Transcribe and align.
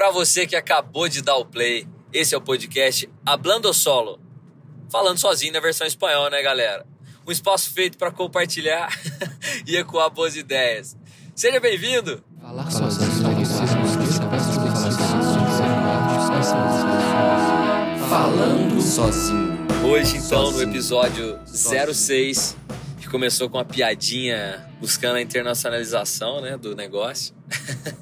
Para 0.00 0.10
você 0.10 0.46
que 0.46 0.56
acabou 0.56 1.10
de 1.10 1.20
dar 1.20 1.36
o 1.36 1.44
play, 1.44 1.86
esse 2.10 2.34
é 2.34 2.38
o 2.38 2.40
podcast 2.40 3.06
Hablando 3.26 3.70
Solo. 3.74 4.18
Falando 4.90 5.18
sozinho 5.18 5.52
na 5.52 5.60
versão 5.60 5.86
espanhol, 5.86 6.30
né, 6.30 6.40
galera? 6.40 6.86
Um 7.28 7.30
espaço 7.30 7.70
feito 7.70 7.98
para 7.98 8.10
compartilhar 8.10 8.88
e 9.68 9.76
ecoar 9.76 10.08
boas 10.08 10.36
ideias. 10.36 10.96
Seja 11.36 11.60
bem-vindo! 11.60 12.24
Falando 18.08 18.80
sozinho. 18.80 19.58
Hoje, 19.84 20.16
então, 20.16 20.50
no 20.50 20.62
episódio 20.62 21.38
06, 21.44 22.52
que 22.52 22.59
começou 23.10 23.50
com 23.50 23.58
uma 23.58 23.64
piadinha 23.64 24.64
buscando 24.78 25.16
a 25.16 25.20
internacionalização 25.20 26.40
né, 26.40 26.56
do 26.56 26.76
negócio. 26.76 27.34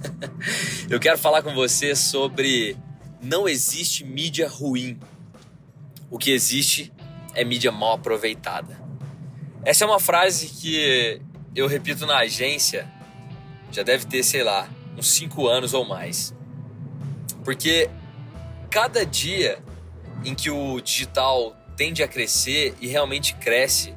Eu 0.89 1.01
quero 1.01 1.19
falar 1.19 1.43
com 1.43 1.55
você 1.55 1.97
sobre 1.97 2.77
não 3.21 3.49
existe 3.49 4.05
mídia 4.05 4.49
ruim. 4.49 4.99
O 6.11 6.19
que 6.19 6.31
existe 6.31 6.93
é 7.35 7.45
mídia 7.45 7.73
mal 7.73 7.95
aproveitada. 7.95 8.79
Essa 9.65 9.85
é 9.85 9.87
uma 9.87 10.01
frase 10.01 10.49
que 10.49 11.21
eu 11.55 11.67
repito 11.67 12.07
na 12.07 12.19
agência, 12.19 12.91
já 13.71 13.83
deve 13.83 14.07
ter, 14.07 14.23
sei 14.23 14.43
lá, 14.43 14.69
uns 14.97 15.09
cinco 15.11 15.49
anos 15.49 15.75
ou 15.75 15.85
mais. 15.85 16.35
Porque 17.45 17.91
cada 18.71 19.05
dia 19.05 19.59
em 20.25 20.35
que 20.35 20.51
o 20.51 20.81
digital 20.81 21.57
tende 21.77 22.03
a 22.03 22.09
crescer 22.09 22.75
e 22.81 22.87
realmente 22.87 23.35
cresce, 23.35 23.95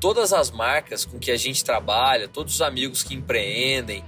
todas 0.00 0.32
as 0.32 0.50
marcas 0.50 1.04
com 1.04 1.18
que 1.18 1.30
a 1.30 1.36
gente 1.36 1.64
trabalha, 1.64 2.28
todos 2.28 2.54
os 2.54 2.62
amigos 2.62 3.02
que 3.02 3.14
empreendem, 3.14 4.04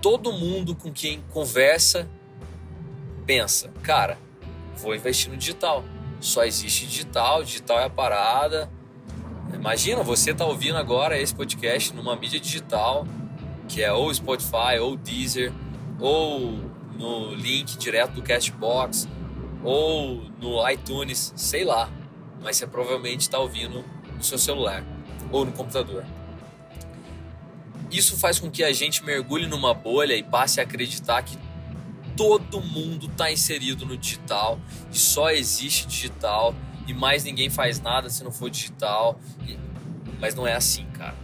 todo 0.00 0.32
mundo 0.32 0.74
com 0.74 0.92
quem 0.92 1.22
conversa 1.30 2.08
pensa, 3.24 3.70
cara, 3.82 4.18
vou 4.76 4.94
investir 4.94 5.30
no 5.30 5.36
digital. 5.36 5.84
Só 6.20 6.44
existe 6.44 6.86
digital, 6.86 7.42
digital 7.42 7.80
é 7.80 7.84
a 7.84 7.90
parada. 7.90 8.70
Imagina, 9.52 10.02
você 10.02 10.32
tá 10.34 10.44
ouvindo 10.44 10.76
agora 10.76 11.18
esse 11.18 11.34
podcast 11.34 11.94
numa 11.94 12.16
mídia 12.16 12.38
digital, 12.38 13.06
que 13.68 13.82
é 13.82 13.92
ou 13.92 14.12
Spotify, 14.12 14.78
ou 14.80 14.96
Deezer, 14.96 15.52
ou 16.00 16.52
no 16.96 17.34
link 17.34 17.76
direto 17.76 18.12
do 18.12 18.22
Castbox, 18.22 19.08
ou 19.64 20.22
no 20.40 20.68
iTunes, 20.68 21.32
sei 21.36 21.64
lá. 21.64 21.90
Mas 22.40 22.56
você 22.56 22.66
provavelmente 22.66 23.20
está 23.20 23.38
ouvindo 23.38 23.84
no 24.16 24.22
seu 24.22 24.38
celular 24.38 24.84
ou 25.30 25.44
no 25.44 25.52
computador. 25.52 26.04
Isso 27.90 28.16
faz 28.16 28.38
com 28.38 28.50
que 28.50 28.64
a 28.64 28.72
gente 28.72 29.04
mergulhe 29.04 29.46
numa 29.46 29.74
bolha 29.74 30.14
e 30.14 30.22
passe 30.22 30.60
a 30.60 30.62
acreditar 30.62 31.22
que 31.22 31.36
todo 32.16 32.60
mundo 32.60 33.06
está 33.06 33.30
inserido 33.30 33.84
no 33.84 33.96
digital 33.96 34.58
e 34.90 34.98
só 34.98 35.30
existe 35.30 35.86
digital 35.86 36.54
e 36.86 36.94
mais 36.94 37.24
ninguém 37.24 37.50
faz 37.50 37.80
nada 37.80 38.08
se 38.08 38.24
não 38.24 38.32
for 38.32 38.50
digital. 38.50 39.18
Mas 40.18 40.34
não 40.34 40.46
é 40.46 40.54
assim, 40.54 40.86
cara. 40.92 41.16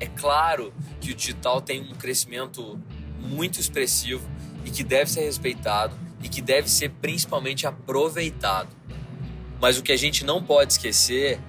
É 0.00 0.06
claro 0.06 0.72
que 1.00 1.12
o 1.12 1.14
digital 1.14 1.60
tem 1.60 1.82
um 1.82 1.94
crescimento 1.94 2.80
muito 3.18 3.60
expressivo 3.60 4.28
e 4.64 4.70
que 4.70 4.82
deve 4.82 5.10
ser 5.10 5.24
respeitado 5.24 5.94
e 6.22 6.28
que 6.28 6.40
deve 6.40 6.70
ser 6.70 6.90
principalmente 6.90 7.66
aproveitado. 7.66 8.68
Mas 9.60 9.76
o 9.78 9.82
que 9.82 9.92
a 9.92 9.96
gente 9.96 10.24
não 10.24 10.42
pode 10.42 10.72
esquecer 10.72 11.40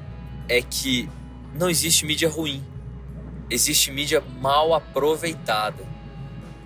é 0.47 0.61
que 0.61 1.09
não 1.53 1.69
existe 1.69 2.05
mídia 2.05 2.29
ruim 2.29 2.63
existe 3.49 3.91
mídia 3.91 4.21
mal 4.39 4.73
aproveitada. 4.73 5.83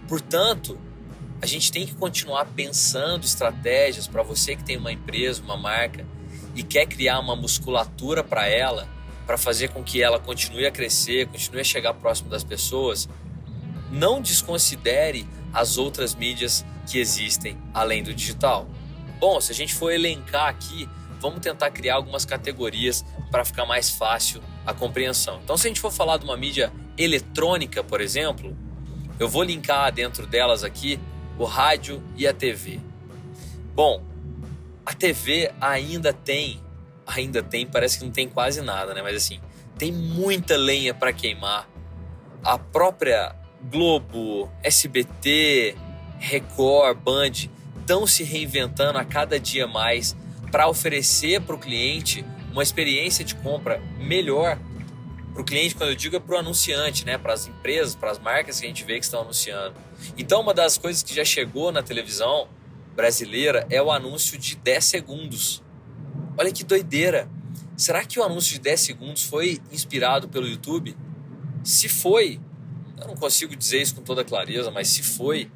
Portanto, 0.07 0.77
a 1.41 1.45
gente 1.45 1.71
tem 1.71 1.85
que 1.85 1.95
continuar 1.95 2.45
pensando 2.45 3.23
estratégias 3.23 4.07
para 4.07 4.21
você 4.21 4.55
que 4.55 4.63
tem 4.63 4.77
uma 4.77 4.91
empresa, 4.91 5.41
uma 5.41 5.57
marca 5.57 6.05
e 6.55 6.61
quer 6.61 6.85
criar 6.85 7.19
uma 7.19 7.35
musculatura 7.35 8.23
para 8.23 8.47
ela, 8.47 8.87
para 9.25 9.37
fazer 9.37 9.69
com 9.69 9.83
que 9.83 10.01
ela 10.01 10.19
continue 10.19 10.65
a 10.65 10.71
crescer, 10.71 11.27
continue 11.27 11.61
a 11.61 11.63
chegar 11.63 11.93
próximo 11.93 12.29
das 12.29 12.43
pessoas. 12.43 13.07
Não 13.89 14.21
desconsidere 14.21 15.25
as 15.53 15.77
outras 15.77 16.13
mídias 16.13 16.65
que 16.87 16.99
existem 16.99 17.57
além 17.73 18.03
do 18.03 18.13
digital. 18.13 18.67
Bom, 19.19 19.39
se 19.39 19.51
a 19.51 19.55
gente 19.55 19.73
for 19.73 19.91
elencar 19.91 20.49
aqui, 20.49 20.89
vamos 21.23 21.39
tentar 21.39 21.71
criar 21.71 21.95
algumas 21.95 22.25
categorias 22.25 23.05
para 23.31 23.45
ficar 23.45 23.65
mais 23.65 23.89
fácil 23.89 24.43
a 24.65 24.73
compreensão. 24.73 25.39
Então, 25.41 25.55
se 25.55 25.65
a 25.65 25.69
gente 25.69 25.79
for 25.79 25.91
falar 25.91 26.17
de 26.17 26.25
uma 26.25 26.35
mídia 26.35 26.71
eletrônica, 26.97 27.81
por 27.81 28.01
exemplo, 28.01 28.55
eu 29.17 29.29
vou 29.29 29.41
linkar 29.41 29.89
dentro 29.93 30.27
delas 30.27 30.65
aqui 30.65 30.99
o 31.39 31.45
rádio 31.45 32.03
e 32.17 32.27
a 32.27 32.33
TV. 32.33 32.79
Bom, 33.73 34.03
a 34.85 34.93
TV 34.93 35.49
ainda 35.61 36.11
tem, 36.11 36.61
ainda 37.07 37.41
tem, 37.41 37.65
parece 37.65 37.99
que 37.99 38.03
não 38.03 38.11
tem 38.11 38.27
quase 38.27 38.61
nada, 38.61 38.93
né? 38.93 39.01
Mas 39.01 39.15
assim, 39.15 39.39
tem 39.77 39.93
muita 39.93 40.57
lenha 40.57 40.93
para 40.93 41.13
queimar. 41.13 41.69
A 42.43 42.57
própria 42.57 43.33
Globo, 43.71 44.51
SBT, 44.61 45.77
Record, 46.19 46.97
Band 46.97 47.31
estão 47.79 48.05
se 48.05 48.23
reinventando 48.23 48.99
a 48.99 49.05
cada 49.05 49.39
dia 49.39 49.65
mais 49.65 50.15
para 50.53 50.69
oferecer 50.69 51.41
para 51.41 51.55
o 51.55 51.57
cliente 51.57 52.23
uma 52.51 52.61
experiência 52.61 53.25
de 53.25 53.33
compra 53.33 53.81
melhor 53.97 54.59
para 55.33 55.41
o 55.41 55.43
cliente, 55.43 55.73
quando 55.73 55.89
eu 55.89 55.95
digo 55.95 56.15
é 56.15 56.19
para 56.19 56.35
o 56.35 56.37
anunciante, 56.37 57.03
né? 57.03 57.17
para 57.17 57.33
as 57.33 57.47
empresas, 57.47 57.95
para 57.95 58.11
as 58.11 58.19
marcas 58.19 58.59
que 58.59 58.65
a 58.67 58.69
gente 58.69 58.83
vê 58.83 58.99
que 58.99 59.03
estão 59.03 59.21
anunciando. 59.21 59.75
Então, 60.15 60.41
uma 60.41 60.53
das 60.53 60.77
coisas 60.77 61.01
que 61.01 61.11
já 61.11 61.25
chegou 61.25 61.71
na 61.71 61.81
televisão 61.81 62.47
brasileira 62.95 63.65
é 63.71 63.81
o 63.81 63.91
anúncio 63.91 64.37
de 64.37 64.55
10 64.55 64.85
segundos. 64.85 65.63
Olha 66.37 66.51
que 66.51 66.63
doideira! 66.63 67.27
Será 67.75 68.05
que 68.05 68.19
o 68.19 68.23
anúncio 68.23 68.53
de 68.53 68.59
10 68.59 68.79
segundos 68.79 69.23
foi 69.23 69.59
inspirado 69.71 70.29
pelo 70.29 70.47
YouTube? 70.47 70.95
Se 71.63 71.89
foi, 71.89 72.39
eu 73.01 73.07
não 73.07 73.15
consigo 73.15 73.55
dizer 73.55 73.81
isso 73.81 73.95
com 73.95 74.03
toda 74.03 74.23
clareza, 74.23 74.69
mas 74.69 74.87
se 74.89 75.01
foi, 75.01 75.49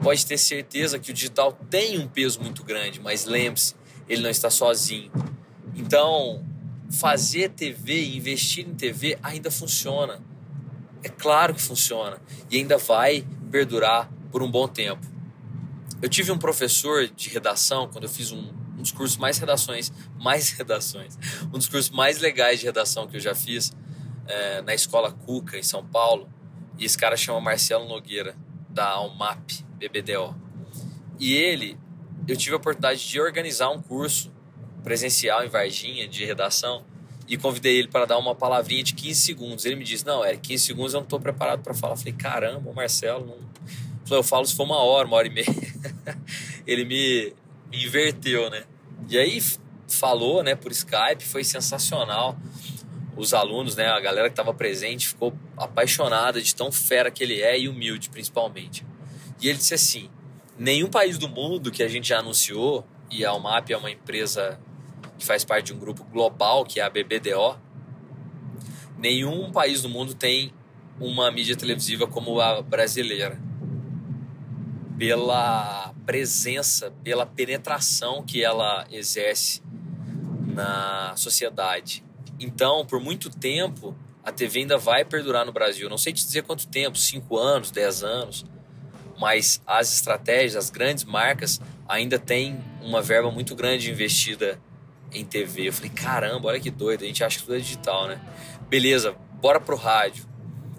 pode 0.00 0.24
ter 0.24 0.38
certeza 0.38 0.96
que 0.96 1.10
o 1.10 1.14
digital 1.14 1.58
tem 1.68 1.98
um 1.98 2.06
peso 2.06 2.40
muito 2.40 2.62
grande, 2.62 3.00
mas 3.00 3.24
lembre-se, 3.24 3.74
ele 4.08 4.22
não 4.22 4.30
está 4.30 4.50
sozinho. 4.50 5.10
Então, 5.74 6.44
fazer 6.90 7.50
TV, 7.50 8.16
investir 8.16 8.66
em 8.66 8.74
TV 8.74 9.18
ainda 9.22 9.50
funciona. 9.50 10.20
É 11.02 11.08
claro 11.08 11.54
que 11.54 11.62
funciona 11.62 12.20
e 12.50 12.56
ainda 12.56 12.78
vai 12.78 13.24
perdurar 13.50 14.10
por 14.32 14.42
um 14.42 14.50
bom 14.50 14.66
tempo. 14.66 15.06
Eu 16.00 16.08
tive 16.08 16.30
um 16.32 16.38
professor 16.38 17.06
de 17.08 17.28
redação 17.28 17.88
quando 17.88 18.04
eu 18.04 18.10
fiz 18.10 18.32
um, 18.32 18.52
um 18.76 18.82
dos 18.82 18.92
cursos 18.92 19.16
mais 19.16 19.38
redações, 19.38 19.92
mais 20.18 20.50
redações, 20.50 21.18
um 21.46 21.58
dos 21.58 21.68
cursos 21.68 21.90
mais 21.90 22.18
legais 22.18 22.60
de 22.60 22.66
redação 22.66 23.06
que 23.06 23.16
eu 23.16 23.20
já 23.20 23.34
fiz 23.34 23.72
é, 24.26 24.62
na 24.62 24.74
escola 24.74 25.12
Cuca 25.12 25.58
em 25.58 25.62
São 25.62 25.84
Paulo. 25.84 26.28
E 26.78 26.84
esse 26.84 26.96
cara 26.96 27.16
chama 27.16 27.40
Marcelo 27.40 27.88
Nogueira 27.88 28.36
da 28.68 28.88
Almap 28.90 29.50
BBDO. 29.76 30.34
E 31.18 31.34
ele, 31.34 31.76
eu 32.28 32.36
tive 32.36 32.54
a 32.54 32.58
oportunidade 32.58 33.08
de 33.08 33.18
organizar 33.18 33.70
um 33.70 33.80
curso 33.80 34.30
presencial 34.84 35.44
em 35.44 35.48
Varginha 35.48 36.06
de 36.06 36.24
redação 36.26 36.84
e 37.26 37.36
convidei 37.36 37.78
ele 37.78 37.88
para 37.88 38.04
dar 38.04 38.18
uma 38.18 38.34
palavrinha 38.34 38.82
de 38.82 38.92
15 38.94 39.20
segundos. 39.20 39.64
Ele 39.64 39.76
me 39.76 39.84
disse: 39.84 40.04
Não, 40.04 40.24
é 40.24 40.36
15 40.36 40.64
segundos 40.64 40.94
eu 40.94 41.00
não 41.00 41.04
estou 41.04 41.18
preparado 41.18 41.62
para 41.62 41.72
falar. 41.72 41.94
Eu 41.94 41.96
falei: 41.96 42.12
Caramba, 42.12 42.70
o 42.70 42.74
Marcelo. 42.74 43.26
Não... 43.26 44.16
Eu 44.16 44.22
falo 44.22 44.46
se 44.46 44.54
for 44.54 44.64
uma 44.64 44.78
hora, 44.78 45.06
uma 45.06 45.16
hora 45.16 45.26
e 45.26 45.30
meia. 45.30 45.46
ele 46.66 46.84
me, 46.84 47.32
me 47.70 47.84
inverteu, 47.84 48.48
né? 48.50 48.64
E 49.08 49.18
aí 49.18 49.42
falou, 49.86 50.42
né, 50.42 50.54
por 50.54 50.70
Skype, 50.70 51.24
foi 51.24 51.44
sensacional. 51.44 52.36
Os 53.16 53.34
alunos, 53.34 53.74
né, 53.74 53.86
a 53.86 54.00
galera 54.00 54.28
que 54.28 54.32
estava 54.32 54.54
presente 54.54 55.08
ficou 55.08 55.34
apaixonada 55.56 56.40
de 56.40 56.54
tão 56.54 56.70
fera 56.70 57.10
que 57.10 57.22
ele 57.22 57.40
é 57.40 57.58
e 57.58 57.68
humilde, 57.68 58.08
principalmente. 58.08 58.86
E 59.40 59.48
ele 59.48 59.58
disse 59.58 59.74
assim: 59.74 60.10
nenhum 60.58 60.88
país 60.88 61.16
do 61.16 61.28
mundo 61.28 61.70
que 61.70 61.82
a 61.82 61.88
gente 61.88 62.08
já 62.08 62.18
anunciou, 62.18 62.84
e 63.10 63.24
a 63.24 63.30
Almap 63.30 63.70
é 63.70 63.76
uma 63.76 63.90
empresa 63.90 64.58
que 65.18 65.24
faz 65.24 65.44
parte 65.44 65.66
de 65.66 65.74
um 65.74 65.78
grupo 65.78 66.04
global, 66.04 66.64
que 66.64 66.80
é 66.80 66.82
a 66.82 66.90
BBDO, 66.90 67.58
nenhum 68.98 69.50
país 69.50 69.82
do 69.82 69.88
mundo 69.88 70.14
tem 70.14 70.52
uma 71.00 71.30
mídia 71.30 71.56
televisiva 71.56 72.06
como 72.06 72.40
a 72.40 72.60
brasileira. 72.60 73.40
Pela 74.98 75.94
presença, 76.04 76.92
pela 77.04 77.24
penetração 77.24 78.22
que 78.24 78.42
ela 78.42 78.86
exerce 78.90 79.62
na 80.46 81.14
sociedade. 81.16 82.04
Então, 82.40 82.84
por 82.84 83.00
muito 83.00 83.30
tempo, 83.30 83.96
a 84.24 84.32
TV 84.32 84.60
ainda 84.60 84.76
vai 84.76 85.04
perdurar 85.04 85.46
no 85.46 85.52
Brasil. 85.52 85.88
Não 85.88 85.98
sei 85.98 86.12
te 86.12 86.24
dizer 86.24 86.42
quanto 86.42 86.66
tempo, 86.66 86.98
5 86.98 87.36
anos, 87.36 87.70
10 87.70 88.02
anos, 88.02 88.44
mas 89.18 89.60
as 89.66 89.92
estratégias, 89.94 90.56
as 90.56 90.70
grandes 90.70 91.04
marcas 91.04 91.60
ainda 91.88 92.18
têm 92.18 92.62
uma 92.80 93.02
verba 93.02 93.30
muito 93.30 93.54
grande 93.54 93.90
investida 93.90 94.60
em 95.12 95.24
TV. 95.24 95.68
Eu 95.68 95.72
falei, 95.72 95.90
caramba, 95.90 96.48
olha 96.48 96.60
que 96.60 96.70
doido, 96.70 97.02
a 97.02 97.06
gente 97.06 97.24
acha 97.24 97.38
que 97.38 97.44
tudo 97.44 97.56
é 97.56 97.60
digital, 97.60 98.06
né? 98.06 98.20
Beleza, 98.68 99.14
bora 99.40 99.60
pro 99.60 99.76
rádio. 99.76 100.26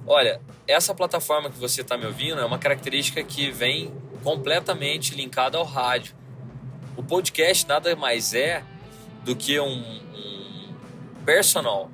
Olha, 0.05 0.41
essa 0.67 0.93
plataforma 0.93 1.49
que 1.49 1.57
você 1.57 1.81
está 1.81 1.97
me 1.97 2.05
ouvindo 2.05 2.39
é 2.39 2.45
uma 2.45 2.59
característica 2.59 3.23
que 3.23 3.51
vem 3.51 3.93
completamente 4.23 5.15
linkado 5.15 5.57
ao 5.57 5.63
rádio. 5.63 6.15
O 6.95 7.03
podcast 7.03 7.67
nada 7.67 7.95
mais 7.95 8.33
é 8.33 8.63
do 9.23 9.35
que 9.35 9.59
um, 9.59 9.65
um 9.67 10.73
personal 11.25 11.89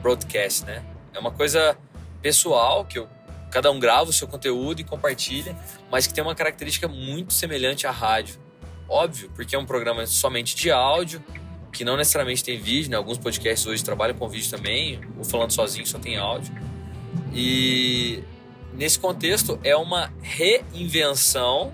broadcast, 0.00 0.64
né? 0.64 0.84
É 1.12 1.18
uma 1.18 1.30
coisa 1.30 1.76
pessoal 2.20 2.84
que 2.84 2.98
eu, 2.98 3.08
cada 3.52 3.70
um 3.70 3.78
grava 3.78 4.08
o 4.08 4.12
seu 4.12 4.26
conteúdo 4.26 4.80
e 4.80 4.84
compartilha, 4.84 5.54
mas 5.90 6.06
que 6.06 6.14
tem 6.14 6.24
uma 6.24 6.34
característica 6.34 6.88
muito 6.88 7.34
semelhante 7.34 7.86
à 7.86 7.90
rádio. 7.90 8.40
Óbvio, 8.88 9.30
porque 9.34 9.54
é 9.54 9.58
um 9.58 9.66
programa 9.66 10.06
somente 10.06 10.56
de 10.56 10.70
áudio, 10.70 11.22
que 11.70 11.84
não 11.84 11.96
necessariamente 11.96 12.42
tem 12.42 12.58
vídeo, 12.58 12.90
né? 12.90 12.96
Alguns 12.96 13.18
podcasts 13.18 13.66
hoje 13.66 13.84
trabalham 13.84 14.16
com 14.16 14.28
vídeo 14.28 14.50
também, 14.50 15.00
ou 15.18 15.24
falando 15.24 15.52
sozinho 15.52 15.86
só 15.86 15.98
tem 15.98 16.16
áudio. 16.16 16.52
E 17.34 18.24
nesse 18.72 18.98
contexto 18.98 19.60
é 19.62 19.76
uma 19.76 20.12
reinvenção 20.22 21.72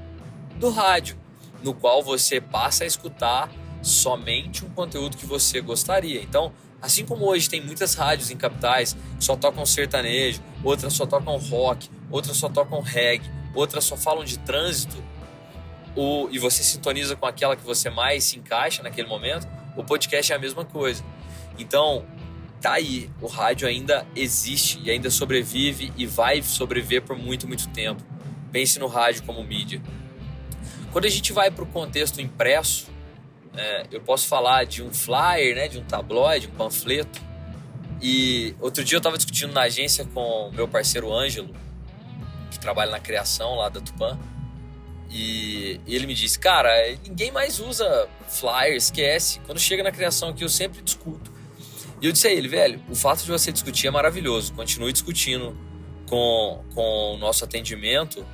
do 0.56 0.70
rádio, 0.70 1.16
no 1.62 1.72
qual 1.74 2.02
você 2.02 2.40
passa 2.40 2.84
a 2.84 2.86
escutar 2.86 3.50
somente 3.82 4.64
um 4.64 4.70
conteúdo 4.70 5.16
que 5.16 5.26
você 5.26 5.60
gostaria. 5.60 6.20
Então, 6.20 6.52
assim 6.80 7.04
como 7.04 7.26
hoje 7.26 7.48
tem 7.48 7.60
muitas 7.60 7.94
rádios 7.94 8.30
em 8.30 8.36
capitais 8.36 8.96
que 9.18 9.24
só 9.24 9.36
tocam 9.36 9.64
sertanejo, 9.66 10.40
outras 10.62 10.92
só 10.92 11.06
tocam 11.06 11.36
rock, 11.36 11.90
outras 12.10 12.36
só 12.36 12.48
tocam 12.48 12.80
reggae, 12.80 13.30
outras 13.54 13.84
só 13.84 13.96
falam 13.96 14.24
de 14.24 14.38
trânsito, 14.38 15.02
e 16.30 16.38
você 16.38 16.62
sintoniza 16.62 17.16
com 17.16 17.26
aquela 17.26 17.56
que 17.56 17.64
você 17.64 17.90
mais 17.90 18.22
se 18.22 18.38
encaixa 18.38 18.82
naquele 18.84 19.08
momento, 19.08 19.48
o 19.76 19.82
podcast 19.82 20.32
é 20.32 20.36
a 20.36 20.38
mesma 20.38 20.64
coisa. 20.64 21.04
Então, 21.58 22.04
tá 22.60 22.74
aí, 22.74 23.10
o 23.20 23.26
rádio 23.26 23.66
ainda 23.66 24.06
existe 24.14 24.80
e 24.84 24.92
ainda 24.92 25.10
sobrevive 25.10 25.92
e 25.96 26.06
vai 26.06 26.40
sobreviver 26.40 27.02
por 27.02 27.18
muito, 27.18 27.48
muito 27.48 27.68
tempo. 27.70 28.00
Pense 28.52 28.78
no 28.78 28.86
rádio 28.86 29.24
como 29.24 29.42
mídia. 29.42 29.82
Quando 30.92 31.06
a 31.06 31.10
gente 31.10 31.32
vai 31.32 31.50
para 31.50 31.64
o 31.64 31.66
contexto 31.66 32.20
impresso, 32.20 32.86
é, 33.58 33.86
eu 33.90 34.00
posso 34.00 34.28
falar 34.28 34.64
de 34.64 34.82
um 34.82 34.94
flyer, 34.94 35.56
né, 35.56 35.66
de 35.66 35.78
um 35.78 35.84
tabloide, 35.84 36.46
um 36.46 36.52
panfleto. 36.52 37.20
E 38.00 38.54
outro 38.60 38.84
dia 38.84 38.96
eu 38.96 38.98
estava 39.00 39.16
discutindo 39.16 39.52
na 39.52 39.62
agência 39.62 40.04
com 40.14 40.50
meu 40.52 40.68
parceiro 40.68 41.12
Ângelo, 41.12 41.52
que 42.52 42.58
trabalha 42.58 42.92
na 42.92 43.00
criação 43.00 43.56
lá 43.56 43.68
da 43.68 43.80
Tupã. 43.80 44.16
E 45.10 45.80
ele 45.86 46.06
me 46.06 46.14
disse, 46.14 46.38
cara, 46.38 46.70
ninguém 47.04 47.32
mais 47.32 47.58
usa 47.58 48.08
flyer, 48.28 48.76
esquece. 48.76 49.40
Quando 49.40 49.58
chega 49.58 49.82
na 49.82 49.90
criação 49.90 50.28
aqui, 50.28 50.44
eu 50.44 50.48
sempre 50.48 50.80
discuto. 50.80 51.32
E 52.00 52.06
eu 52.06 52.12
disse 52.12 52.28
a 52.28 52.30
ele, 52.30 52.46
velho, 52.46 52.80
o 52.88 52.94
fato 52.94 53.24
de 53.24 53.30
você 53.30 53.50
discutir 53.50 53.88
é 53.88 53.90
maravilhoso. 53.90 54.52
Continue 54.52 54.92
discutindo 54.92 55.56
com, 56.06 56.62
com 56.74 57.14
o 57.14 57.18
nosso 57.18 57.42
atendimento, 57.42 58.24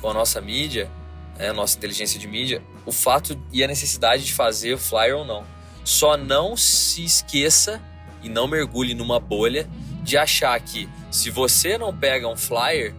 com 0.00 0.10
a 0.10 0.14
nossa 0.14 0.40
mídia, 0.40 0.88
né, 1.36 1.50
nossa 1.52 1.76
inteligência 1.76 2.20
de 2.20 2.28
mídia, 2.28 2.62
o 2.88 2.92
fato 2.92 3.38
e 3.52 3.62
a 3.62 3.66
necessidade 3.66 4.24
de 4.24 4.32
fazer 4.32 4.72
o 4.72 4.78
flyer 4.78 5.18
ou 5.18 5.24
não. 5.24 5.44
Só 5.84 6.16
não 6.16 6.56
se 6.56 7.04
esqueça 7.04 7.82
e 8.22 8.30
não 8.30 8.48
mergulhe 8.48 8.94
numa 8.94 9.20
bolha 9.20 9.68
de 10.02 10.16
achar 10.16 10.58
que 10.58 10.88
se 11.10 11.28
você 11.28 11.76
não 11.76 11.94
pega 11.94 12.26
um 12.26 12.36
flyer, 12.36 12.94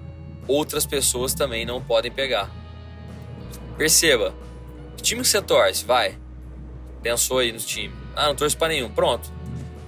outras 0.48 0.86
pessoas 0.86 1.34
também 1.34 1.66
não 1.66 1.82
podem 1.82 2.12
pegar. 2.12 2.52
Perceba, 3.80 4.32
que 4.96 5.02
time 5.02 5.22
que 5.22 5.28
você 5.28 5.42
torce? 5.42 5.84
Vai. 5.84 6.20
Pensou 7.02 7.40
aí 7.40 7.52
no 7.52 7.58
time. 7.58 7.94
Ah, 8.16 8.28
não 8.28 8.36
torço 8.36 8.58
para 8.58 8.68
nenhum. 8.68 8.92
Pronto. 8.92 9.32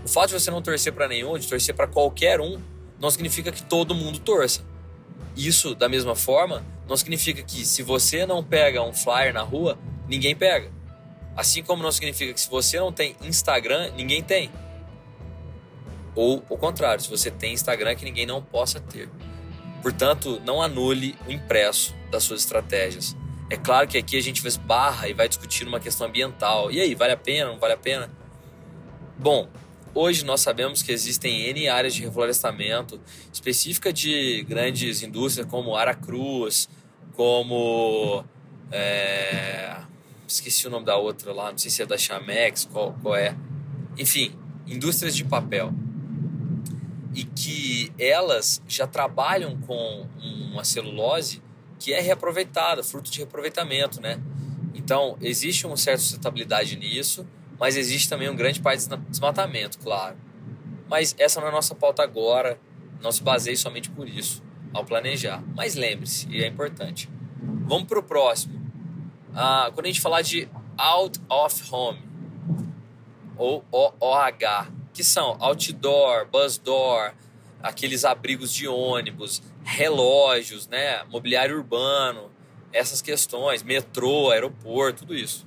O 0.04 0.08
fato 0.08 0.30
de 0.30 0.40
você 0.40 0.50
não 0.50 0.64
torcer 0.64 0.94
para 0.94 1.08
nenhum, 1.08 1.38
de 1.38 1.48
torcer 1.48 1.76
para 1.76 1.86
qualquer 1.86 2.42
um, 2.42 2.60
não 3.00 3.12
significa 3.12 3.52
que 3.52 3.62
todo 3.62 3.94
mundo 3.94 4.18
torça. 4.18 4.66
Isso, 5.38 5.76
da 5.76 5.88
mesma 5.88 6.16
forma, 6.16 6.66
não 6.92 6.98
significa 6.98 7.42
que 7.42 7.66
se 7.66 7.82
você 7.82 8.26
não 8.26 8.44
pega 8.44 8.84
um 8.84 8.92
flyer 8.92 9.34
na 9.34 9.42
rua, 9.42 9.80
ninguém 10.10 10.36
pega. 10.36 10.70
Assim 11.38 11.64
como 11.64 11.82
não 11.82 11.90
significa 11.90 12.34
que 12.34 12.42
se 12.42 12.50
você 12.50 12.78
não 12.78 12.92
tem 12.92 13.16
Instagram, 13.22 13.94
ninguém 13.96 14.22
tem. 14.22 14.52
Ou 16.14 16.44
o 16.50 16.58
contrário, 16.58 17.02
se 17.02 17.10
você 17.10 17.32
tem 17.32 17.54
Instagram, 17.54 17.96
que 17.96 18.04
ninguém 18.04 18.26
não 18.26 18.44
possa 18.44 18.82
ter. 18.82 19.10
Portanto, 19.82 20.42
não 20.46 20.62
anule 20.62 21.18
o 21.26 21.32
impresso 21.32 21.96
das 22.12 22.26
suas 22.26 22.42
estratégias. 22.42 23.16
É 23.50 23.56
claro 23.56 23.88
que 23.88 23.98
aqui 23.98 24.18
a 24.18 24.22
gente 24.22 24.44
barra 24.60 25.08
e 25.08 25.14
vai 25.14 25.30
discutir 25.30 25.66
uma 25.66 25.80
questão 25.80 26.08
ambiental. 26.08 26.70
E 26.74 26.82
aí, 26.82 26.94
vale 26.94 27.14
a 27.14 27.18
pena, 27.18 27.52
não 27.52 27.58
vale 27.58 27.74
a 27.74 27.78
pena? 27.78 28.12
Bom, 29.18 29.48
hoje 29.96 30.26
nós 30.26 30.42
sabemos 30.42 30.84
que 30.84 30.92
existem 30.92 31.44
N 31.48 31.70
áreas 31.70 31.94
de 31.94 32.02
reflorestamento 32.02 33.00
específica 33.32 33.94
de 33.94 34.44
grandes 34.44 35.02
indústrias 35.04 35.48
como 35.48 35.74
Aracruz, 35.78 36.68
como. 37.16 38.24
É, 38.72 39.78
esqueci 40.28 40.66
o 40.68 40.70
nome 40.70 40.86
da 40.86 40.96
outra 40.96 41.34
lá, 41.34 41.52
não 41.52 41.58
sei 41.58 41.70
se 41.70 41.82
é 41.82 41.86
da 41.86 41.98
Chamex, 41.98 42.66
qual, 42.66 42.94
qual 43.02 43.16
é. 43.16 43.36
Enfim, 43.98 44.36
indústrias 44.66 45.16
de 45.16 45.24
papel. 45.24 45.74
E 47.14 47.26
que 47.26 47.92
elas 48.00 48.62
já 48.68 48.88
trabalham 48.88 49.58
com 49.62 50.08
uma 50.20 50.64
celulose 50.64 51.42
que 51.78 51.94
é 51.94 52.00
reaproveitada, 52.00 52.84
fruto 52.84 53.12
de 53.12 53.18
reaproveitamento, 53.18 54.00
né? 54.00 54.22
Então, 54.74 55.18
existe 55.20 55.68
uma 55.68 55.76
certa 55.76 56.02
sustentabilidade 56.02 56.78
nisso, 56.78 57.28
mas 57.60 57.76
existe 57.76 58.08
também 58.08 58.30
um 58.30 58.36
grande 58.36 58.62
parte 58.62 58.88
de 58.88 58.98
desmatamento, 59.10 59.78
claro. 59.80 60.16
Mas 60.90 61.14
essa 61.18 61.40
não 61.42 61.48
é 61.48 61.50
a 61.50 61.54
nossa 61.54 61.76
pauta 61.76 62.02
agora, 62.02 62.58
não 63.02 63.12
se 63.12 63.22
baseie 63.22 63.58
somente 63.58 63.90
por 63.90 64.08
isso 64.08 64.42
ao 64.74 64.86
planejar. 64.86 65.44
Mas 65.56 65.76
lembre-se, 65.76 66.28
e 66.30 66.44
é 66.44 66.48
importante. 66.48 67.10
Vamos 67.66 67.86
para 67.88 68.00
o 68.00 68.04
próximo. 68.04 68.60
Ah, 69.34 69.72
quando 69.74 69.86
a 69.86 69.90
gente 69.90 70.02
falar 70.02 70.22
de 70.22 70.48
out 70.78 71.20
of 71.30 71.64
home, 71.72 72.00
ou 73.38 73.66
OOH, 73.72 74.68
que 74.94 75.04
são 75.04 75.38
outdoor, 75.40 76.28
bus 76.28 76.58
door, 76.58 77.14
aqueles 77.62 78.04
abrigos 78.06 78.54
de 78.54 78.68
ônibus, 78.68 79.42
relógios, 79.64 80.68
né, 80.68 81.04
mobiliário 81.06 81.58
urbano, 81.58 82.32
essas 82.74 83.02
questões, 83.02 83.64
metrô, 83.64 84.32
aeroporto, 84.32 85.00
tudo 85.00 85.16
isso. 85.16 85.46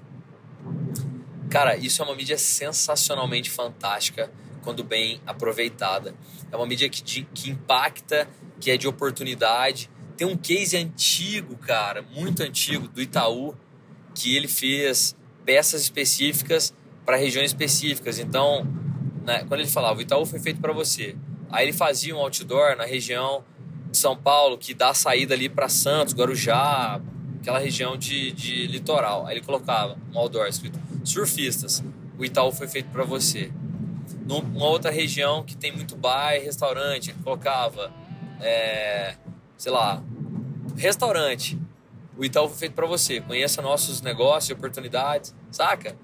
Cara, 1.50 1.76
isso 1.76 2.02
é 2.02 2.04
uma 2.04 2.14
mídia 2.14 2.36
sensacionalmente 2.36 3.50
fantástica 3.50 4.30
quando 4.64 4.82
bem 4.82 5.20
aproveitada. 5.26 6.14
É 6.50 6.56
uma 6.56 6.66
mídia 6.66 6.88
que, 6.88 7.24
que 7.24 7.50
impacta, 7.50 8.28
que 8.58 8.70
é 8.70 8.76
de 8.76 8.88
oportunidade. 8.88 9.90
Tem 10.16 10.26
um 10.26 10.36
case 10.36 10.76
antigo, 10.76 11.56
cara, 11.56 12.02
muito 12.02 12.42
antigo, 12.42 12.88
do 12.88 13.02
Itaú, 13.02 13.54
que 14.14 14.34
ele 14.34 14.48
fez 14.48 15.14
peças 15.44 15.82
específicas 15.82 16.74
para 17.04 17.16
regiões 17.16 17.50
específicas. 17.50 18.18
Então, 18.18 18.66
né, 19.24 19.44
quando 19.46 19.60
ele 19.60 19.68
falava, 19.68 19.98
o 19.98 20.02
Itaú 20.02 20.24
foi 20.24 20.38
feito 20.38 20.60
para 20.60 20.72
você. 20.72 21.14
Aí 21.50 21.66
ele 21.66 21.72
fazia 21.72 22.16
um 22.16 22.18
outdoor 22.18 22.76
na 22.76 22.84
região 22.84 23.44
de 23.90 23.98
São 23.98 24.16
Paulo, 24.16 24.56
que 24.56 24.74
dá 24.74 24.94
saída 24.94 25.34
ali 25.34 25.48
para 25.48 25.68
Santos, 25.68 26.14
Guarujá, 26.14 27.00
aquela 27.40 27.58
região 27.58 27.96
de, 27.96 28.32
de 28.32 28.66
litoral. 28.66 29.26
Aí 29.26 29.34
ele 29.34 29.44
colocava 29.44 29.96
um 30.12 30.18
outdoor 30.18 30.46
escrito 30.46 30.78
surfistas. 31.04 31.84
O 32.18 32.24
Itaú 32.24 32.50
foi 32.50 32.66
feito 32.66 32.88
para 32.90 33.04
você. 33.04 33.52
Numa 34.24 34.66
outra 34.66 34.90
região 34.90 35.42
que 35.42 35.56
tem 35.56 35.70
muito 35.72 35.96
bar 35.96 36.34
e 36.34 36.38
restaurante, 36.38 37.12
colocava, 37.22 37.92
é, 38.40 39.16
sei 39.56 39.70
lá, 39.70 40.02
restaurante. 40.76 41.58
O 42.16 42.24
Itaú 42.24 42.48
foi 42.48 42.58
feito 42.58 42.72
para 42.74 42.86
você. 42.86 43.20
Conheça 43.20 43.60
nossos 43.60 44.00
negócios 44.00 44.56
oportunidades, 44.56 45.34
saca? 45.50 45.96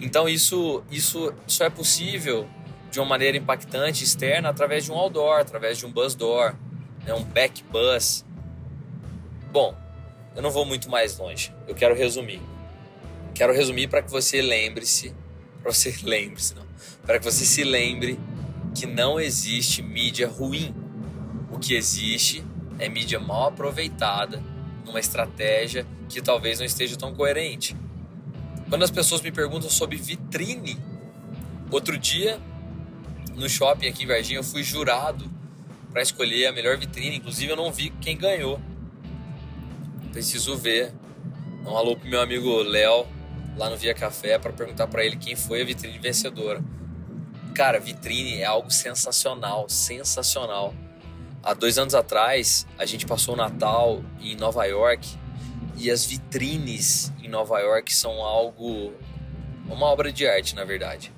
Então 0.00 0.28
isso, 0.28 0.82
isso 0.90 1.32
só 1.46 1.64
é 1.64 1.70
possível 1.70 2.48
de 2.90 2.98
uma 3.00 3.06
maneira 3.06 3.36
impactante 3.36 4.04
externa 4.04 4.48
através 4.48 4.84
de 4.84 4.92
um 4.92 4.94
outdoor, 4.94 5.40
através 5.40 5.78
de 5.78 5.86
um 5.86 5.92
bus 5.92 6.14
door, 6.14 6.54
né, 7.04 7.14
um 7.14 7.24
back 7.24 7.62
bus. 7.64 8.24
Bom, 9.52 9.76
eu 10.34 10.42
não 10.42 10.50
vou 10.50 10.64
muito 10.64 10.90
mais 10.90 11.16
longe. 11.18 11.52
Eu 11.66 11.74
quero 11.74 11.94
resumir. 11.94 12.40
Quero 13.34 13.52
resumir 13.52 13.88
para 13.88 14.02
que 14.02 14.10
você 14.10 14.40
lembre-se, 14.40 15.14
para 15.62 15.72
você 15.72 15.94
lembre-se, 16.02 16.54
não, 16.54 16.63
para 17.04 17.18
que 17.18 17.24
você 17.24 17.44
se 17.44 17.64
lembre 17.64 18.18
que 18.74 18.86
não 18.86 19.20
existe 19.20 19.82
mídia 19.82 20.28
ruim. 20.28 20.74
O 21.50 21.58
que 21.58 21.74
existe 21.74 22.44
é 22.78 22.88
mídia 22.88 23.20
mal 23.20 23.48
aproveitada 23.48 24.42
numa 24.84 25.00
estratégia 25.00 25.86
que 26.08 26.20
talvez 26.20 26.58
não 26.58 26.66
esteja 26.66 26.96
tão 26.96 27.14
coerente. 27.14 27.76
Quando 28.68 28.82
as 28.82 28.90
pessoas 28.90 29.20
me 29.20 29.30
perguntam 29.30 29.70
sobre 29.70 29.96
vitrine, 29.96 30.78
outro 31.70 31.96
dia 31.96 32.40
no 33.34 33.48
shopping 33.48 33.88
aqui 33.88 34.04
em 34.04 34.06
Varginha 34.06 34.38
eu 34.38 34.44
fui 34.44 34.62
jurado 34.62 35.30
para 35.90 36.02
escolher 36.02 36.46
a 36.46 36.52
melhor 36.52 36.76
vitrine, 36.76 37.16
inclusive 37.16 37.52
eu 37.52 37.56
não 37.56 37.72
vi 37.72 37.90
quem 38.00 38.16
ganhou 38.16 38.60
preciso 40.14 40.56
ver. 40.56 40.92
Um 41.66 41.76
alô 41.76 41.96
pro 41.96 42.08
meu 42.08 42.20
amigo 42.20 42.62
Léo, 42.62 43.04
lá 43.56 43.70
no 43.70 43.76
Via 43.76 43.94
Café, 43.94 44.38
para 44.38 44.52
perguntar 44.52 44.86
para 44.86 45.04
ele 45.04 45.16
quem 45.16 45.36
foi 45.36 45.62
a 45.62 45.64
vitrine 45.64 45.98
vencedora. 45.98 46.62
Cara, 47.54 47.78
vitrine 47.78 48.40
é 48.40 48.44
algo 48.44 48.70
sensacional, 48.70 49.68
sensacional. 49.68 50.74
Há 51.42 51.54
dois 51.54 51.78
anos 51.78 51.94
atrás, 51.94 52.66
a 52.78 52.86
gente 52.86 53.06
passou 53.06 53.34
o 53.34 53.36
Natal 53.36 54.02
em 54.18 54.34
Nova 54.34 54.64
York 54.64 55.06
E 55.76 55.90
as 55.90 56.04
vitrines 56.04 57.12
em 57.22 57.28
Nova 57.28 57.58
York 57.60 57.94
são 57.94 58.22
algo. 58.22 58.92
uma 59.66 59.86
obra 59.86 60.12
de 60.12 60.26
arte, 60.26 60.54
na 60.54 60.64
verdade. 60.64 61.12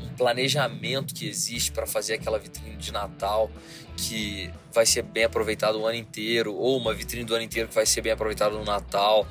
Um 0.00 0.08
planejamento 0.14 1.14
que 1.14 1.28
existe 1.28 1.72
para 1.72 1.86
fazer 1.86 2.14
aquela 2.14 2.38
vitrine 2.38 2.76
de 2.76 2.92
Natal 2.92 3.50
que 3.96 4.50
vai 4.72 4.86
ser 4.86 5.02
bem 5.02 5.24
aproveitado 5.24 5.78
o 5.78 5.86
ano 5.86 5.96
inteiro, 5.96 6.54
ou 6.54 6.78
uma 6.78 6.94
vitrine 6.94 7.24
do 7.24 7.34
ano 7.34 7.44
inteiro 7.44 7.68
que 7.68 7.74
vai 7.74 7.86
ser 7.86 8.00
bem 8.00 8.12
aproveitada 8.12 8.56
no 8.56 8.64
Natal, 8.64 9.26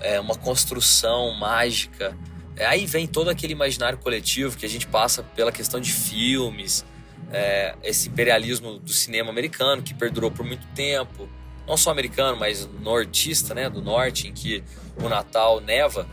é 0.00 0.20
uma 0.20 0.34
construção 0.34 1.32
mágica. 1.34 2.16
É, 2.56 2.66
aí 2.66 2.86
vem 2.86 3.06
todo 3.06 3.30
aquele 3.30 3.52
imaginário 3.52 3.98
coletivo 3.98 4.56
que 4.56 4.64
a 4.64 4.68
gente 4.68 4.86
passa 4.86 5.22
pela 5.22 5.50
questão 5.50 5.80
de 5.80 5.92
filmes, 5.92 6.84
é, 7.32 7.74
esse 7.82 8.08
imperialismo 8.08 8.78
do 8.78 8.92
cinema 8.92 9.30
americano 9.30 9.82
que 9.82 9.92
perdurou 9.92 10.30
por 10.30 10.44
muito 10.44 10.66
tempo, 10.68 11.28
não 11.66 11.76
só 11.76 11.90
americano, 11.90 12.38
mas 12.38 12.68
nortista, 12.80 13.54
né, 13.54 13.68
do 13.68 13.82
norte, 13.82 14.28
em 14.28 14.32
que 14.32 14.62
o 15.02 15.08
Natal 15.08 15.60
neva, 15.60 16.06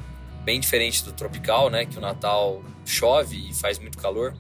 bem 0.44 0.60
diferente 0.60 1.04
do 1.04 1.12
tropical, 1.12 1.70
né, 1.70 1.86
que 1.86 1.98
o 1.98 2.02
Natal 2.02 2.64
chove 2.86 3.50
e 3.50 3.54
faz 3.54 3.78
muito 3.78 3.98
calor. 3.98 4.34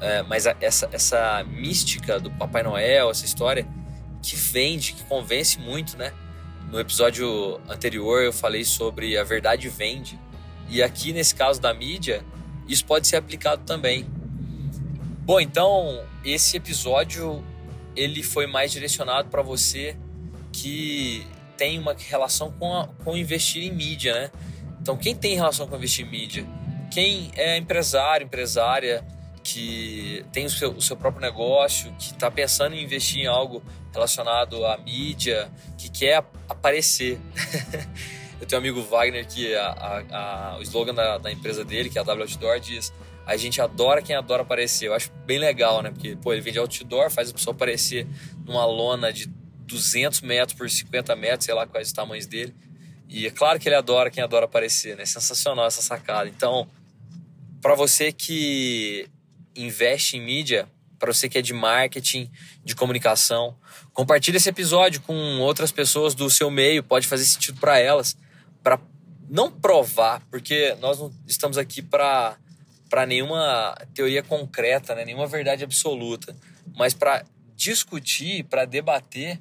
É, 0.00 0.22
mas 0.22 0.46
a, 0.46 0.56
essa, 0.60 0.88
essa 0.92 1.44
mística 1.44 2.18
do 2.18 2.30
Papai 2.30 2.62
Noel, 2.62 3.10
essa 3.10 3.24
história 3.24 3.66
que 4.22 4.36
vende, 4.36 4.92
que 4.92 5.04
convence 5.04 5.58
muito, 5.58 5.96
né? 5.96 6.12
No 6.74 6.80
episódio 6.80 7.60
anterior 7.68 8.24
eu 8.24 8.32
falei 8.32 8.64
sobre 8.64 9.16
a 9.16 9.22
verdade 9.22 9.68
vende. 9.68 10.18
E 10.68 10.82
aqui 10.82 11.12
nesse 11.12 11.32
caso 11.32 11.60
da 11.60 11.72
mídia, 11.72 12.24
isso 12.66 12.84
pode 12.84 13.06
ser 13.06 13.14
aplicado 13.14 13.62
também. 13.64 14.04
Bom, 15.20 15.38
então 15.38 16.04
esse 16.24 16.56
episódio 16.56 17.44
ele 17.94 18.24
foi 18.24 18.48
mais 18.48 18.72
direcionado 18.72 19.28
para 19.28 19.40
você 19.40 19.96
que 20.52 21.24
tem 21.56 21.78
uma 21.78 21.94
relação 21.96 22.50
com, 22.50 22.76
a, 22.76 22.88
com 23.04 23.16
investir 23.16 23.62
em 23.62 23.70
mídia, 23.70 24.12
né? 24.12 24.30
Então, 24.82 24.96
quem 24.96 25.14
tem 25.14 25.36
relação 25.36 25.68
com 25.68 25.76
investir 25.76 26.04
em 26.04 26.10
mídia? 26.10 26.44
Quem 26.90 27.30
é 27.36 27.56
empresário, 27.56 28.24
empresária, 28.24 29.06
que 29.44 30.24
tem 30.32 30.46
o 30.46 30.50
seu, 30.50 30.70
o 30.70 30.80
seu 30.80 30.96
próprio 30.96 31.20
negócio, 31.20 31.94
que 31.98 32.12
está 32.12 32.30
pensando 32.30 32.74
em 32.74 32.82
investir 32.82 33.20
em 33.20 33.26
algo 33.26 33.62
relacionado 33.92 34.64
à 34.64 34.78
mídia, 34.78 35.52
que 35.76 35.90
quer 35.90 36.24
aparecer. 36.48 37.20
Eu 38.40 38.46
tenho 38.46 38.60
um 38.60 38.64
amigo 38.64 38.82
Wagner 38.82 39.26
que 39.26 39.54
a, 39.54 39.66
a, 39.68 40.54
a, 40.54 40.58
o 40.58 40.62
slogan 40.62 40.94
da, 40.94 41.18
da, 41.18 41.30
empresa 41.30 41.64
dele, 41.64 41.88
que 41.90 41.98
é 41.98 42.00
a 42.00 42.04
W 42.04 42.24
Outdoor, 42.24 42.58
diz: 42.58 42.92
a 43.26 43.36
gente 43.36 43.60
adora 43.60 44.02
quem 44.02 44.16
adora 44.16 44.42
aparecer. 44.42 44.88
Eu 44.88 44.94
acho 44.94 45.12
bem 45.24 45.38
legal, 45.38 45.82
né? 45.82 45.90
Porque 45.90 46.16
pô, 46.16 46.32
ele 46.32 46.40
vende 46.42 46.58
outdoor, 46.58 47.10
faz 47.10 47.30
a 47.30 47.32
pessoa 47.32 47.54
aparecer 47.54 48.06
numa 48.44 48.64
lona 48.64 49.12
de 49.12 49.26
200 49.26 50.22
metros 50.22 50.56
por 50.56 50.68
50 50.68 51.14
metros, 51.16 51.44
sei 51.44 51.54
lá 51.54 51.66
quais 51.66 51.88
os 51.88 51.92
tamanhos 51.92 52.26
dele. 52.26 52.54
E 53.08 53.26
é 53.26 53.30
claro 53.30 53.60
que 53.60 53.68
ele 53.68 53.76
adora 53.76 54.10
quem 54.10 54.24
adora 54.24 54.46
aparecer, 54.46 54.96
né? 54.96 55.04
Sensacional 55.04 55.66
essa 55.66 55.82
sacada. 55.82 56.28
Então, 56.28 56.66
para 57.62 57.74
você 57.74 58.10
que 58.10 59.08
investe 59.56 60.16
em 60.16 60.20
mídia, 60.20 60.68
para 60.98 61.12
você 61.12 61.28
que 61.28 61.38
é 61.38 61.42
de 61.42 61.52
marketing, 61.52 62.30
de 62.64 62.74
comunicação, 62.74 63.56
compartilhe 63.92 64.36
esse 64.36 64.48
episódio 64.48 65.00
com 65.02 65.14
outras 65.40 65.70
pessoas 65.70 66.14
do 66.14 66.30
seu 66.30 66.50
meio, 66.50 66.82
pode 66.82 67.06
fazer 67.06 67.24
sentido 67.24 67.60
para 67.60 67.78
elas, 67.78 68.16
para 68.62 68.80
não 69.28 69.50
provar, 69.50 70.22
porque 70.30 70.76
nós 70.80 70.98
não 70.98 71.12
estamos 71.26 71.58
aqui 71.58 71.82
para 71.82 72.36
para 72.88 73.06
nenhuma 73.06 73.74
teoria 73.92 74.22
concreta, 74.22 74.94
né? 74.94 75.04
nenhuma 75.04 75.26
verdade 75.26 75.64
absoluta, 75.64 76.36
mas 76.76 76.94
para 76.94 77.24
discutir, 77.56 78.44
para 78.44 78.64
debater 78.64 79.40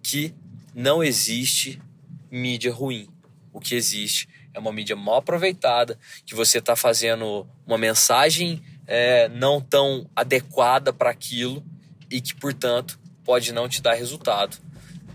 que 0.00 0.32
não 0.72 1.02
existe 1.02 1.82
mídia 2.30 2.72
ruim. 2.72 3.08
O 3.52 3.58
que 3.58 3.74
existe 3.74 4.28
é 4.54 4.58
uma 4.58 4.72
mídia 4.72 4.94
mal 4.94 5.16
aproveitada, 5.16 5.98
que 6.24 6.34
você 6.34 6.58
está 6.58 6.76
fazendo 6.76 7.46
uma 7.66 7.76
mensagem 7.76 8.62
é, 8.94 9.26
não 9.30 9.58
tão 9.58 10.06
adequada 10.14 10.92
para 10.92 11.08
aquilo 11.08 11.64
e 12.10 12.20
que, 12.20 12.34
portanto, 12.34 13.00
pode 13.24 13.50
não 13.50 13.66
te 13.66 13.80
dar 13.80 13.94
resultado 13.94 14.58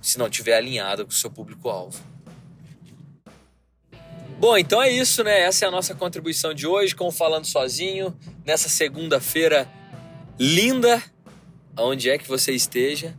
se 0.01 0.17
não 0.17 0.31
tiver 0.31 0.57
alinhada 0.57 1.05
com 1.05 1.11
o 1.11 1.13
seu 1.13 1.29
público-alvo. 1.29 2.03
Bom, 4.39 4.57
então 4.57 4.81
é 4.81 4.89
isso, 4.89 5.23
né? 5.23 5.41
Essa 5.41 5.65
é 5.65 5.67
a 5.67 5.71
nossa 5.71 5.93
contribuição 5.93 6.55
de 6.55 6.65
hoje 6.65 6.95
com 6.95 7.07
o 7.07 7.11
Falando 7.11 7.45
Sozinho, 7.45 8.17
nessa 8.43 8.67
segunda-feira 8.67 9.69
linda, 10.39 10.99
onde 11.77 12.09
é 12.09 12.17
que 12.17 12.27
você 12.27 12.53
esteja. 12.53 13.15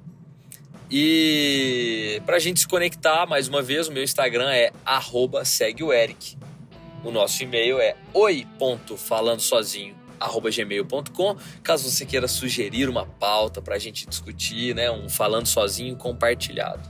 E 0.91 2.21
para 2.27 2.35
a 2.35 2.41
gente 2.41 2.59
se 2.59 2.67
conectar, 2.67 3.27
mais 3.27 3.47
uma 3.47 3.63
vez, 3.63 3.87
o 3.87 3.93
meu 3.93 4.03
Instagram 4.03 4.51
é 4.51 4.73
arroba 4.85 5.45
segue 5.45 5.85
o 5.85 5.93
Eric. 5.93 6.37
O 7.05 7.13
nosso 7.13 7.45
e-mail 7.45 7.79
é 7.79 7.95
oi.falandosozinho 8.13 10.08
gmail.com 10.51 11.37
caso 11.63 11.91
você 11.91 12.05
queira 12.05 12.29
sugerir 12.29 12.89
uma 12.89 13.07
pauta 13.07 13.63
para 13.63 13.77
a 13.77 13.79
gente 13.79 14.07
discutir, 14.07 14.75
né? 14.75 14.91
Um 14.91 15.09
falando 15.09 15.47
sozinho 15.47 15.97
compartilhado. 15.97 16.89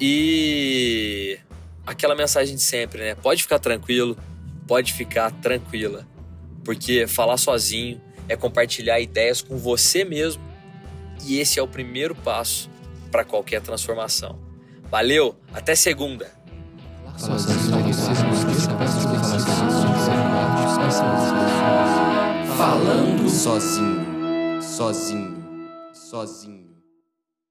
E 0.00 1.38
aquela 1.86 2.14
mensagem 2.14 2.54
de 2.54 2.62
sempre, 2.62 3.00
né? 3.00 3.14
Pode 3.14 3.42
ficar 3.42 3.58
tranquilo, 3.58 4.16
pode 4.66 4.92
ficar 4.92 5.30
tranquila, 5.30 6.06
porque 6.64 7.06
falar 7.06 7.36
sozinho 7.36 8.00
é 8.28 8.36
compartilhar 8.36 9.00
ideias 9.00 9.40
com 9.40 9.56
você 9.56 10.04
mesmo 10.04 10.42
e 11.24 11.40
esse 11.40 11.58
é 11.58 11.62
o 11.62 11.68
primeiro 11.68 12.14
passo 12.14 12.70
para 13.10 13.24
qualquer 13.24 13.60
transformação. 13.60 14.38
Valeu, 14.90 15.36
até 15.52 15.74
segunda. 15.74 16.30
Falando 22.58 23.30
sozinho, 23.30 24.60
sozinho, 24.60 25.36
sozinho. 25.92 26.57